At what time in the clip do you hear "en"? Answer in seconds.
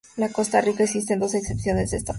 0.17-0.31